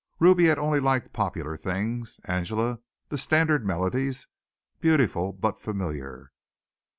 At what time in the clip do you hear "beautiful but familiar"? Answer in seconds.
4.79-6.31